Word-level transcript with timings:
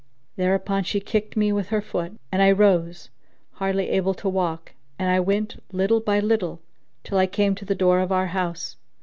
Thereupon 0.35 0.83
she 0.83 0.99
kicked 0.99 1.37
me 1.37 1.51
with 1.53 1.67
her 1.67 1.79
foot 1.79 2.13
and 2.31 2.41
I 2.41 2.51
rose, 2.53 3.11
hardly 3.51 3.89
able 3.89 4.15
to 4.15 4.27
walk; 4.27 4.73
and 4.97 5.11
I 5.11 5.19
went, 5.19 5.61
little 5.71 5.99
by 5.99 6.19
little, 6.19 6.59
till 7.03 7.19
I 7.19 7.27
came 7.27 7.53
to 7.53 7.65
the 7.65 7.75
door 7.75 7.99
of 7.99 8.11
our 8.11 8.25
house. 8.33 8.77